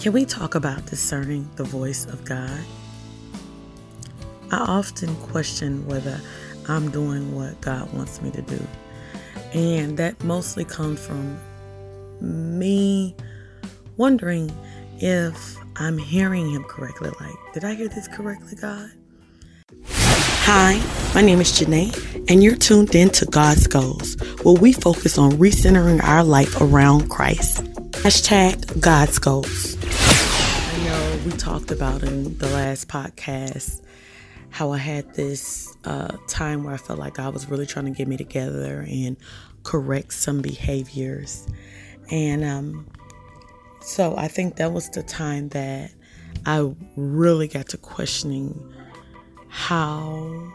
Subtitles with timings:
[0.00, 2.60] Can we talk about discerning the voice of God?
[4.50, 6.20] I often question whether
[6.68, 8.60] I'm doing what God wants me to do.
[9.54, 11.38] And that mostly comes from
[12.20, 13.14] me
[13.96, 14.50] wondering
[14.98, 17.10] if I'm hearing Him correctly.
[17.20, 18.90] Like, did I hear this correctly, God?
[20.44, 20.82] Hi,
[21.14, 25.32] my name is Janae, and you're tuned in to God's Goals, where we focus on
[25.32, 27.62] recentering our life around Christ.
[28.02, 29.76] Hashtag God's Goals.
[31.24, 33.80] We talked about in the last podcast
[34.50, 37.92] how I had this uh, time where I felt like God was really trying to
[37.92, 39.16] get me together and
[39.62, 41.46] correct some behaviors.
[42.10, 42.86] And um,
[43.80, 45.92] so I think that was the time that
[46.44, 48.60] I really got to questioning
[49.46, 50.52] how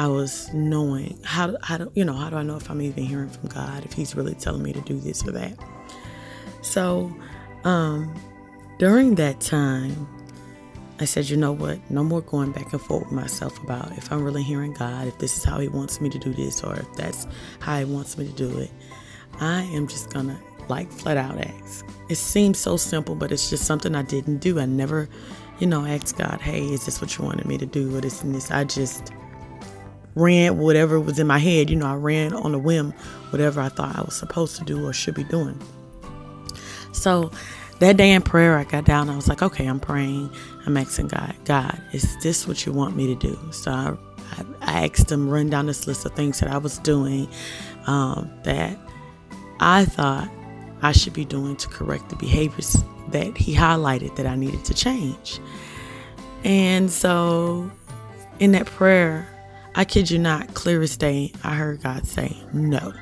[0.00, 3.04] I was knowing how how do you know how do I know if I'm even
[3.04, 5.56] hearing from God if He's really telling me to do this or that.
[6.62, 7.14] So
[7.62, 8.12] um,
[8.78, 10.08] during that time,
[11.00, 11.78] I said, you know what?
[11.90, 15.18] No more going back and forth with myself about if I'm really hearing God, if
[15.18, 17.26] this is how He wants me to do this, or if that's
[17.60, 18.70] how He wants me to do it.
[19.40, 21.86] I am just gonna like flat out ask.
[22.08, 24.58] It seems so simple, but it's just something I didn't do.
[24.58, 25.08] I never
[25.58, 28.22] you know, asked God, hey, is this what you wanted me to do or this
[28.22, 28.50] and this?
[28.50, 29.12] I just
[30.14, 31.68] ran whatever was in my head.
[31.68, 32.92] You know, I ran on a whim,
[33.30, 35.60] whatever I thought I was supposed to do or should be doing.
[36.92, 37.30] So
[37.80, 39.08] that day in prayer, I got down.
[39.08, 40.30] I was like, okay, I'm praying.
[40.66, 43.38] I'm asking God, God, is this what you want me to do?
[43.52, 43.96] So I,
[44.32, 47.28] I, I asked him, run down this list of things that I was doing
[47.86, 48.76] um, that
[49.60, 50.28] I thought
[50.82, 52.76] I should be doing to correct the behaviors
[53.08, 55.40] that he highlighted that I needed to change.
[56.44, 57.70] And so
[58.38, 59.26] in that prayer,
[59.74, 62.92] I kid you not, clear as day, I heard God say, no.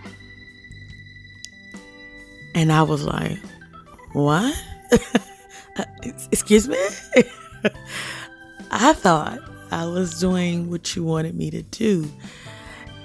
[2.55, 3.39] And I was like,
[4.17, 4.65] what?
[6.33, 6.79] Excuse me?
[8.71, 12.11] I thought I was doing what you wanted me to do.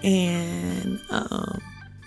[0.03, 1.61] And um,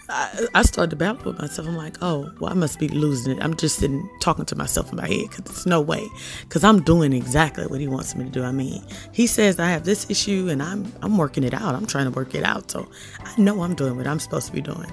[0.08, 1.68] I, I started to battle with myself.
[1.68, 3.44] I'm like, oh, well, I must be losing it.
[3.44, 6.08] I'm just sitting talking to myself in my head because there's no way.
[6.40, 8.42] Because I'm doing exactly what he wants me to do.
[8.42, 11.74] I mean, he says I have this issue and I'm I'm working it out.
[11.74, 12.70] I'm trying to work it out.
[12.70, 12.88] So
[13.22, 14.90] I know I'm doing what I'm supposed to be doing.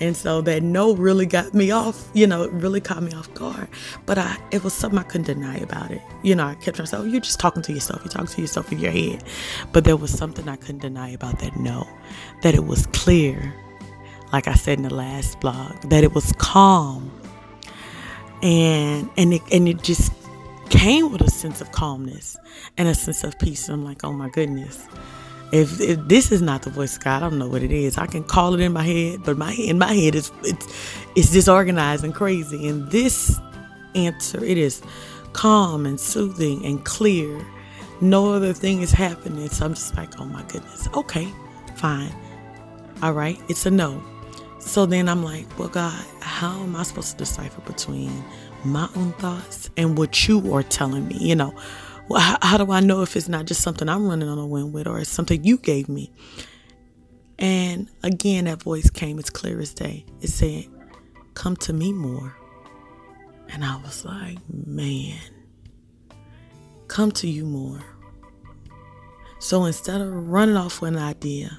[0.00, 3.32] And so that no really got me off, you know, it really caught me off
[3.34, 3.68] guard.
[4.06, 6.02] But I it was something I couldn't deny about it.
[6.22, 8.02] You know, I kept say, oh, you're just talking to yourself.
[8.04, 9.24] You're talking to yourself in your head.
[9.72, 11.86] But there was something I couldn't deny about that no.
[12.42, 13.54] That it was clear
[14.32, 17.10] like I said in the last blog, that it was calm.
[18.42, 20.12] And and it and it just
[20.70, 22.36] came with a sense of calmness
[22.76, 23.68] and a sense of peace.
[23.68, 24.86] And I'm like, oh my goodness.
[25.50, 27.96] If, if this is not the voice of God, I don't know what it is.
[27.96, 30.66] I can call it in my head, but my in my head is it's
[31.16, 32.68] it's disorganized and crazy.
[32.68, 33.40] And this
[33.94, 34.82] answer, it is
[35.32, 37.44] calm and soothing and clear.
[38.00, 39.48] No other thing is happening.
[39.48, 40.88] So I'm just like, oh my goodness.
[40.94, 41.32] Okay,
[41.76, 42.14] fine.
[43.02, 44.02] All right, it's a no.
[44.58, 48.12] So then I'm like, well, God, how am I supposed to decipher between
[48.64, 51.16] my own thoughts and what you are telling me?
[51.16, 51.54] You know,
[52.08, 54.46] well, how, how do I know if it's not just something I'm running on a
[54.46, 56.12] whim with or it's something you gave me?
[57.38, 60.04] And again, that voice came as clear as day.
[60.20, 60.64] It said,
[61.34, 62.36] Come to me more.
[63.50, 65.18] And I was like, Man,
[66.88, 67.84] come to you more.
[69.38, 71.56] So instead of running off with an idea,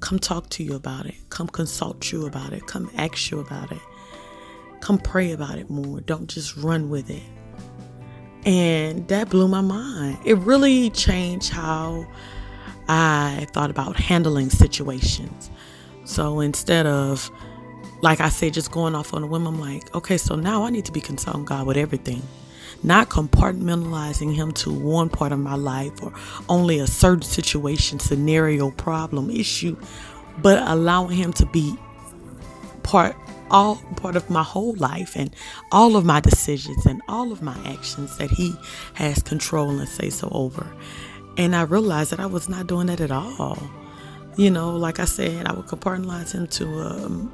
[0.00, 3.70] come talk to you about it, come consult you about it, come ask you about
[3.70, 3.80] it,
[4.80, 6.00] come pray about it more.
[6.00, 7.22] Don't just run with it.
[8.44, 10.18] And that blew my mind.
[10.24, 12.06] It really changed how
[12.88, 15.50] I thought about handling situations.
[16.04, 17.30] So instead of,
[18.02, 20.70] like I said, just going off on a whim, I'm like, okay, so now I
[20.70, 22.22] need to be consulting God with everything
[22.84, 26.12] not compartmentalizing him to one part of my life or
[26.48, 29.76] only a certain situation, scenario, problem, issue,
[30.38, 31.76] but allowing him to be
[32.82, 33.16] part
[33.50, 35.34] all part of my whole life and
[35.72, 38.54] all of my decisions and all of my actions that he
[38.94, 40.66] has control and say so over.
[41.36, 43.58] And I realized that I was not doing that at all.
[44.36, 47.32] You know, like I said, I would compartmentalize him to a, um,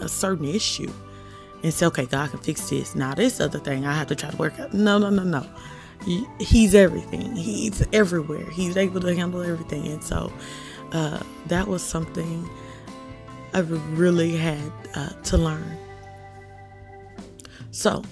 [0.00, 0.92] a certain issue
[1.62, 2.94] and say, okay, God can fix this.
[2.94, 4.74] Now, this other thing I have to try to work out.
[4.74, 5.46] No, no, no, no.
[6.40, 7.36] He's everything.
[7.36, 8.50] He's everywhere.
[8.50, 9.86] He's able to handle everything.
[9.86, 10.32] And so
[10.90, 12.50] uh, that was something
[13.54, 15.76] I really had uh, to learn.
[17.70, 18.02] So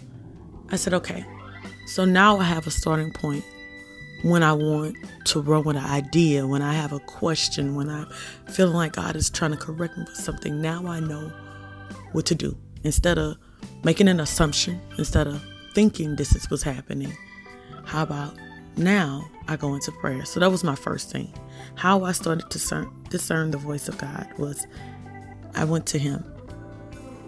[0.71, 1.25] I said, okay,
[1.87, 3.45] so now I have a starting point
[4.23, 4.97] when I want
[5.27, 8.07] to run with an idea, when I have a question, when I'm
[8.49, 10.61] feeling like God is trying to correct me for something.
[10.61, 11.33] Now I know
[12.13, 13.37] what to do instead of
[13.83, 15.43] making an assumption, instead of
[15.75, 17.17] thinking this is what's happening.
[17.85, 18.37] How about
[18.77, 20.25] now I go into prayer?
[20.25, 21.33] So that was my first thing.
[21.77, 24.67] How I started to discern, discern the voice of God was
[25.55, 26.25] I went to Him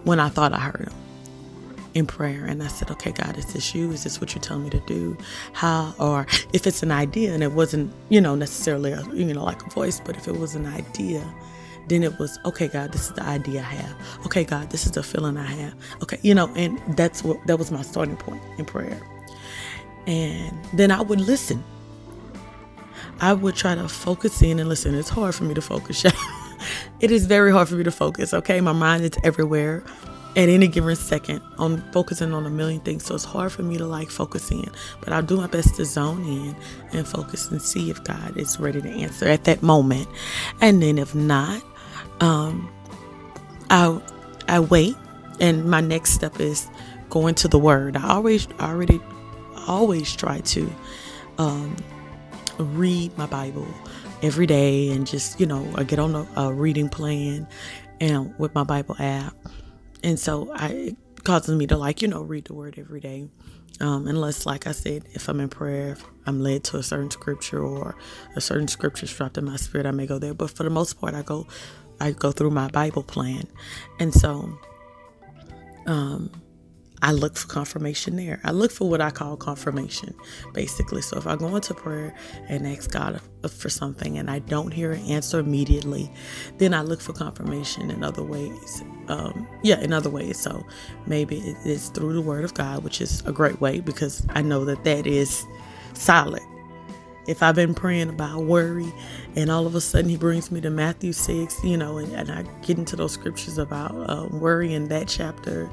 [0.03, 0.93] when I thought I heard Him
[1.93, 3.91] in prayer and I said, okay, God, is this you?
[3.91, 5.17] Is this what you're telling me to do?
[5.53, 9.43] How, or if it's an idea and it wasn't, you know, necessarily, a, you know,
[9.43, 11.23] like a voice, but if it was an idea,
[11.87, 14.25] then it was, okay, God, this is the idea I have.
[14.25, 15.75] Okay, God, this is the feeling I have.
[16.01, 18.99] Okay, you know, and that's what, that was my starting point in prayer.
[20.07, 21.63] And then I would listen.
[23.19, 24.95] I would try to focus in and listen.
[24.95, 26.05] It's hard for me to focus.
[27.03, 28.33] it is very hard for me to focus.
[28.33, 29.83] Okay, my mind is everywhere
[30.37, 33.03] at any given second on focusing on a million things.
[33.03, 34.69] So it's hard for me to like focus in.
[35.01, 36.55] But I'll do my best to zone in
[36.93, 40.07] and focus and see if God is ready to answer at that moment.
[40.61, 41.61] And then if not,
[42.21, 42.71] um,
[43.69, 44.01] I
[44.47, 44.95] I wait.
[45.41, 46.69] And my next step is
[47.09, 47.97] going to the Word.
[47.97, 49.01] I always already
[49.67, 50.73] always try to
[51.37, 51.75] um,
[52.57, 53.67] read my Bible
[54.23, 57.47] every day and just you know I get on a, a reading plan
[57.99, 59.35] and with my Bible app.
[60.03, 63.29] And so I it causes me to like you know read the word every day.
[63.81, 65.97] Um, unless like i said if i'm in prayer
[66.27, 67.95] i'm led to a certain scripture or
[68.35, 70.33] a certain scripture dropped in my spirit i may go there.
[70.33, 71.47] But for the most part i go
[71.99, 73.47] i go through my bible plan.
[73.99, 74.57] And so
[75.85, 76.29] um,
[77.03, 78.39] I look for confirmation there.
[78.45, 80.15] I look for what I call confirmation,
[80.53, 81.01] basically.
[81.01, 82.15] So if I go into prayer
[82.47, 83.19] and ask God
[83.49, 86.09] for something and I don't hear an answer immediately,
[86.59, 88.83] then I look for confirmation in other ways.
[89.09, 90.39] Um, yeah, in other ways.
[90.39, 90.65] So
[91.05, 94.63] maybe it's through the Word of God, which is a great way because I know
[94.63, 95.45] that that is
[95.93, 96.41] solid
[97.27, 98.91] if I've been praying about worry
[99.35, 102.31] and all of a sudden he brings me to Matthew 6, you know, and, and
[102.31, 105.69] I get into those scriptures about uh, worry in that chapter,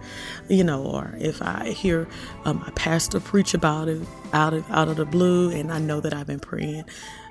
[0.48, 2.08] you know, or if I hear
[2.44, 4.02] um, a pastor preach about it
[4.32, 6.84] out of, out of the blue and I know that I've been praying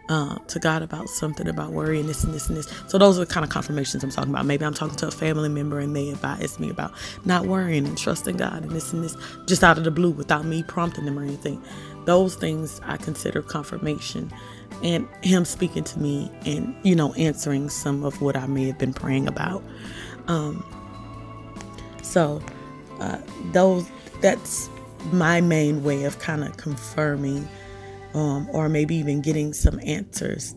[0.10, 2.68] uh, to God about something about worry and this and this and this.
[2.88, 4.46] So those are the kind of confirmations I'm talking about.
[4.46, 6.92] Maybe I'm talking to a family member and they advise me about
[7.26, 9.16] not worrying and trusting God and this and this
[9.46, 11.64] just out of the blue without me prompting them or anything.
[12.06, 14.32] Those things I consider confirmation
[14.84, 18.80] and him speaking to me and you know answering some of what I may have
[18.80, 19.64] been praying about.
[20.28, 20.66] Um,
[22.02, 22.42] so
[23.00, 23.20] uh,
[23.52, 23.88] those
[24.22, 24.70] that's
[25.12, 27.48] my main way of kind of confirming
[28.14, 30.56] um, or maybe even getting some answers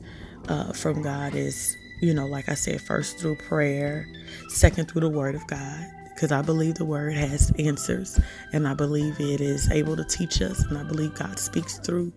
[0.49, 4.09] uh, from God is, you know, like I said, first through prayer,
[4.49, 8.19] second through the Word of God, because I believe the Word has answers
[8.53, 12.13] and I believe it is able to teach us, and I believe God speaks through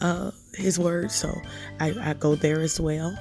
[0.00, 1.10] uh, His Word.
[1.10, 1.32] So
[1.80, 3.16] I, I go there as well.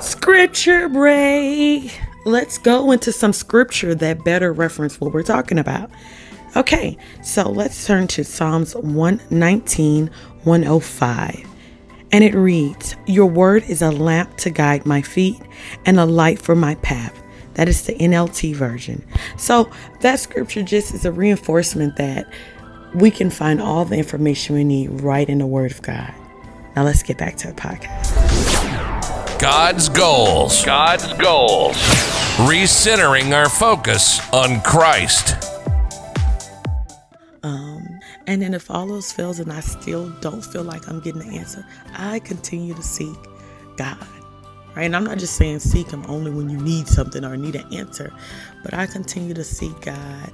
[0.00, 1.98] Scripture break.
[2.26, 5.90] Let's go into some scripture that better reference what we're talking about.
[6.56, 10.08] Okay, so let's turn to Psalms 119,
[10.44, 11.48] 105.
[12.12, 15.40] And it reads, Your word is a lamp to guide my feet
[15.84, 17.20] and a light for my path.
[17.54, 19.04] That is the NLT version.
[19.36, 19.68] So
[20.00, 22.32] that scripture just is a reinforcement that
[22.94, 26.14] we can find all the information we need right in the Word of God.
[26.76, 28.12] Now let's get back to the podcast.
[29.40, 30.64] God's goals.
[30.64, 31.76] God's goals.
[32.46, 35.53] Recentering our focus on Christ.
[37.44, 41.38] And then if all those fails and I still don't feel like I'm getting the
[41.38, 43.16] answer, I continue to seek
[43.76, 44.06] God.
[44.74, 44.84] Right?
[44.84, 47.72] And I'm not just saying seek Him only when you need something or need an
[47.72, 48.12] answer,
[48.62, 50.32] but I continue to seek God.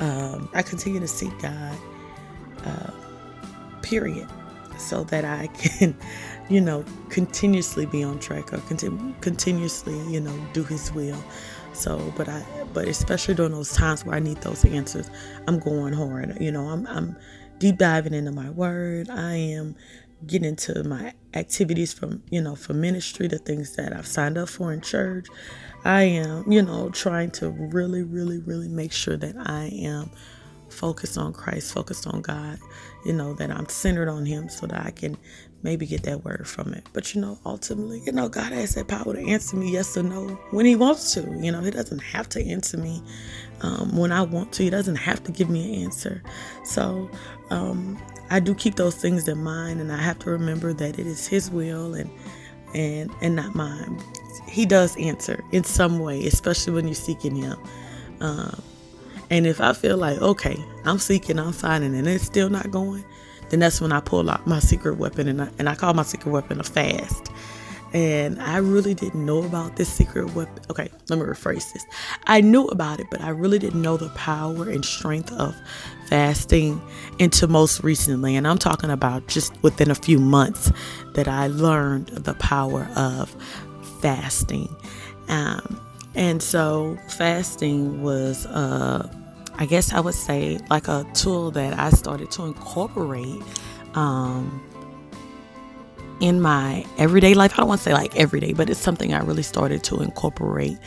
[0.00, 1.76] Um, I continue to seek God,
[2.64, 2.90] uh,
[3.82, 4.28] period,
[4.78, 5.96] so that I can,
[6.50, 11.22] you know, continuously be on track or continue, continuously, you know, do His will.
[11.72, 15.10] So, but I, but especially during those times where I need those answers,
[15.46, 16.36] I'm going hard.
[16.40, 17.16] You know, I'm, I'm
[17.58, 19.10] deep diving into my word.
[19.10, 19.76] I am
[20.26, 24.48] getting into my activities from, you know, for ministry, the things that I've signed up
[24.48, 25.26] for in church.
[25.84, 30.10] I am, you know, trying to really, really, really make sure that I am
[30.68, 32.58] focused on Christ, focused on God,
[33.04, 35.16] you know, that I'm centered on Him so that I can
[35.62, 36.84] maybe get that word from it.
[36.92, 40.02] But you know, ultimately, you know, God has that power to answer me yes or
[40.02, 41.20] no when He wants to.
[41.40, 43.02] You know, He doesn't have to answer me
[43.60, 44.62] um, when I want to.
[44.62, 46.22] He doesn't have to give me an answer.
[46.64, 47.10] So
[47.50, 47.98] um,
[48.30, 51.26] I do keep those things in mind, and I have to remember that it is
[51.26, 52.10] His will and
[52.74, 54.00] and and not mine.
[54.46, 57.58] He does answer in some way, especially when you're seeking Him.
[58.20, 58.62] Um,
[59.30, 63.04] and if I feel like okay, I'm seeking, I'm finding, and it's still not going
[63.50, 66.02] then that's when I pull out my secret weapon and I, and I call my
[66.02, 67.30] secret weapon a fast.
[67.94, 70.62] And I really didn't know about this secret weapon.
[70.70, 71.86] Okay, let me rephrase this.
[72.26, 75.54] I knew about it, but I really didn't know the power and strength of
[76.06, 76.82] fasting
[77.18, 78.36] until most recently.
[78.36, 80.70] And I'm talking about just within a few months
[81.14, 83.34] that I learned the power of
[84.02, 84.74] fasting.
[85.28, 85.80] Um,
[86.14, 89.08] and so fasting was, uh,
[89.58, 93.42] I guess I would say, like a tool that I started to incorporate
[93.94, 94.62] um,
[96.20, 97.54] in my everyday life.
[97.54, 100.00] I don't want to say like every day, but it's something I really started to
[100.00, 100.78] incorporate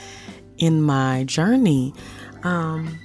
[0.57, 1.93] in my journey.
[2.43, 2.97] Um,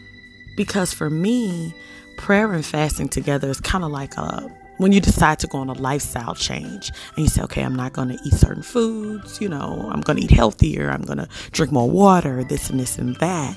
[0.56, 1.74] because for me,
[2.16, 5.70] prayer and fasting together is kind of like a when you decide to go on
[5.70, 9.48] a lifestyle change and you say, okay, I'm not going to eat certain foods, you
[9.48, 12.98] know, I'm going to eat healthier, I'm going to drink more water, this and this
[12.98, 13.56] and that.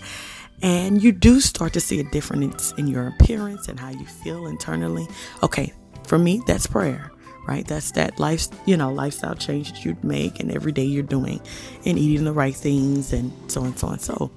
[0.61, 4.47] And you do start to see a difference in your appearance and how you feel
[4.47, 5.07] internally.
[5.43, 5.73] Okay,
[6.05, 7.11] for me, that's prayer,
[7.47, 7.65] right?
[7.67, 11.39] That's that life, you know, lifestyle change that you make and every day you're doing
[11.85, 14.31] and eating the right things and so and so and so.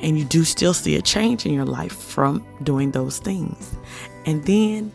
[0.00, 3.76] And you do still see a change in your life from doing those things.
[4.26, 4.92] And then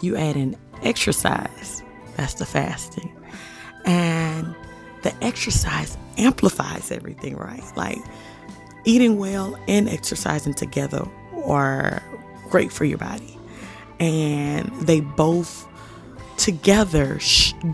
[0.00, 1.82] you add in exercise.
[2.16, 3.14] That's the fasting.
[3.84, 4.54] And
[5.02, 7.64] the exercise amplifies everything, right?
[7.76, 7.98] Like
[8.84, 11.06] eating well and exercising together
[11.44, 12.02] are
[12.48, 13.38] great for your body.
[13.98, 15.66] And they both
[16.36, 17.20] together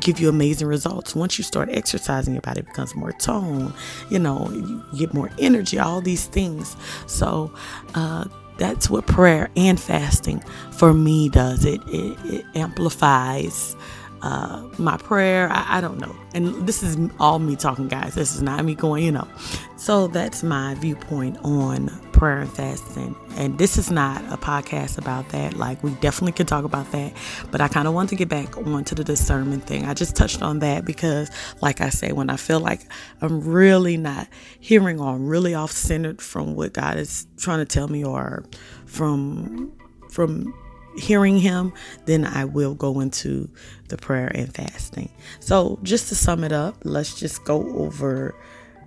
[0.01, 1.15] give you amazing results.
[1.15, 3.73] Once you start exercising, your body becomes more toned,
[4.11, 6.77] you know, you get more energy, all these things.
[7.07, 7.53] So,
[7.95, 8.25] uh,
[8.59, 10.41] that's what prayer and fasting
[10.79, 11.65] for me does.
[11.65, 13.77] It it, it amplifies
[14.23, 15.49] uh, my prayer.
[15.51, 16.15] I, I, don't know.
[16.35, 18.15] And this is all me talking, guys.
[18.15, 19.29] This is not me going, you know.
[19.77, 23.15] So that's my viewpoint on prayer and fasting.
[23.37, 25.55] And this is not a podcast about that.
[25.55, 27.13] Like, we definitely could talk about that.
[27.51, 29.85] But I kind of want to get back onto the discernment thing.
[29.85, 31.31] I just touched on that because,
[31.61, 32.81] like I say, when I feel like
[33.21, 34.29] I'm really not
[34.61, 38.45] hearing or I'm really off centered from what God is trying to tell me or
[38.87, 39.73] from,
[40.11, 40.55] from,
[40.97, 41.73] hearing him,
[42.07, 43.51] then I will go into
[43.89, 45.11] the prayer and fasting.
[45.41, 48.35] So, just to sum it up, let's just go over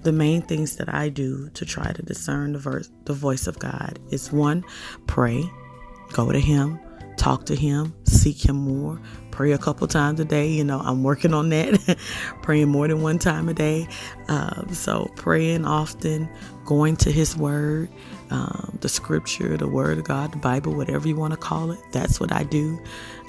[0.04, 3.60] the main things that I do to try to discern the, verse, the voice of
[3.60, 4.64] God is one,
[5.08, 5.44] pray,
[6.14, 6.80] go to Him,
[7.18, 9.00] talk to Him, seek Him more,
[9.32, 10.48] pray a couple times a day.
[10.48, 11.98] You know, I'm working on that,
[12.42, 13.88] praying more than one time a day.
[14.30, 16.30] Uh, so, praying often,
[16.66, 17.90] going to His Word,
[18.30, 21.80] um, the scripture, the word of God, the Bible, whatever you want to call it.
[21.92, 22.80] That's what I do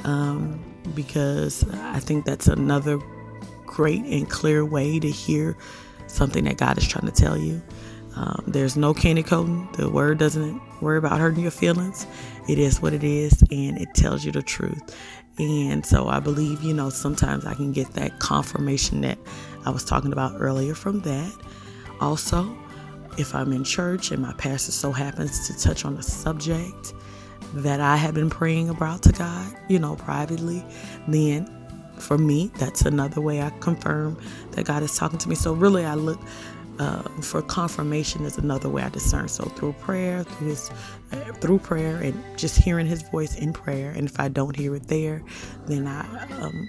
[0.05, 0.63] um,
[0.95, 2.99] because I think that's another
[3.67, 5.57] great and clear way to hear
[6.07, 7.63] something that God is trying to tell you.
[8.17, 9.69] Um, there's no candy coating.
[9.73, 12.07] The word doesn't worry about hurting your feelings.
[12.49, 14.83] It is what it is, and it tells you the truth.
[15.39, 19.19] And so I believe, you know, sometimes I can get that confirmation that
[19.65, 21.33] I was talking about earlier from that.
[22.01, 22.55] Also,
[23.21, 26.95] if I'm in church and my pastor so happens to touch on a subject
[27.55, 30.65] that I have been praying about to God, you know, privately,
[31.07, 31.49] then
[31.99, 34.19] for me, that's another way I confirm
[34.53, 35.35] that God is talking to me.
[35.35, 36.19] So really, I look
[36.79, 39.29] uh, for confirmation is another way I discern.
[39.29, 40.71] So through prayer, through his,
[41.13, 43.91] uh, through prayer, and just hearing His voice in prayer.
[43.91, 45.23] And if I don't hear it there,
[45.67, 46.01] then I,
[46.41, 46.69] um,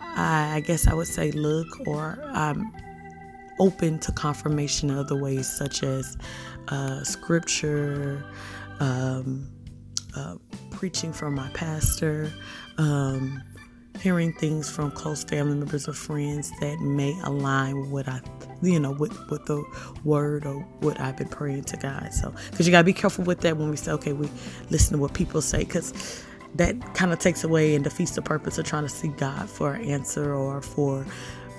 [0.00, 2.72] I, I guess I would say look, or I'm
[3.58, 6.16] open to confirmation in other ways, such as
[6.68, 8.24] uh, scripture,
[8.80, 9.50] um,
[10.16, 10.36] uh,
[10.70, 12.32] preaching from my pastor,
[12.78, 13.42] um,
[14.00, 18.20] hearing things from close family members or friends that may align with what I,
[18.62, 19.64] you know, with, with the
[20.04, 22.12] word or what I've been praying to God.
[22.12, 24.28] So, because you got to be careful with that when we say, okay, we
[24.70, 26.24] listen to what people say, because
[26.56, 29.74] that kind of takes away and defeats the purpose of trying to seek God for
[29.74, 31.04] an answer or for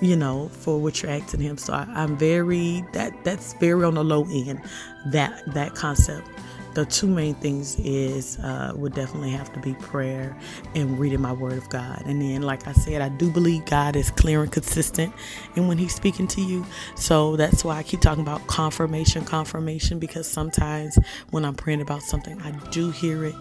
[0.00, 1.58] you know, for what you're asking him.
[1.58, 4.60] So I, am very that that's very on the low end.
[5.06, 6.28] That that concept.
[6.74, 10.36] The two main things is uh, would definitely have to be prayer
[10.74, 12.02] and reading my Word of God.
[12.04, 15.14] And then, like I said, I do believe God is clear and consistent,
[15.54, 19.98] and when He's speaking to you, so that's why I keep talking about confirmation, confirmation,
[19.98, 20.98] because sometimes
[21.30, 23.34] when I'm praying about something, I do hear it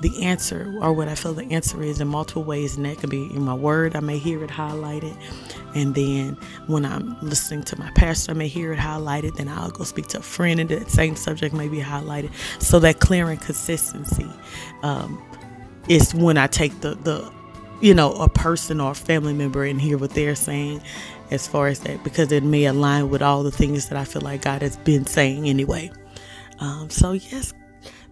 [0.00, 3.10] the answer or what I feel the answer is in multiple ways, and that could
[3.10, 3.94] be in my word.
[3.96, 5.16] I may hear it highlighted,
[5.74, 9.36] and then when I'm listening to my pastor, I may hear it highlighted.
[9.36, 12.30] Then I'll go speak to a friend, and that same subject may be highlighted.
[12.62, 14.28] So that clear and consistency
[14.82, 15.22] um,
[15.88, 17.30] is when I take the the
[17.80, 20.82] you know a person or a family member and hear what they're saying
[21.30, 24.22] as far as that because it may align with all the things that I feel
[24.22, 25.90] like God has been saying anyway.
[26.58, 27.52] Um, so yes,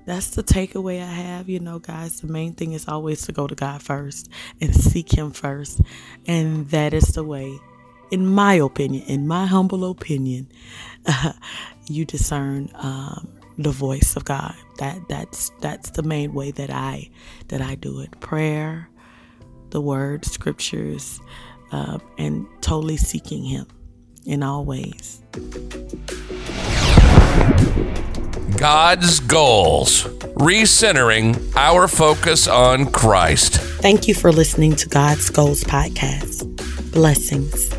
[0.08, 1.48] that's the takeaway I have.
[1.48, 5.12] You know, guys, the main thing is always to go to God first and seek
[5.12, 5.80] Him first.
[6.26, 7.58] And that is the way
[8.10, 10.50] in my opinion, in my humble opinion,
[11.06, 11.32] uh,
[11.86, 14.54] you discern um, the voice of God.
[14.78, 17.10] That that's that's the main way that I
[17.48, 18.18] that I do it.
[18.20, 18.88] Prayer,
[19.70, 21.20] the Word, Scriptures,
[21.72, 23.66] uh, and totally seeking Him
[24.24, 25.22] in all ways.
[28.58, 30.02] God's goals,
[30.34, 33.54] recentering our focus on Christ.
[33.80, 36.44] Thank you for listening to God's Goals podcast.
[36.90, 37.72] Blessings.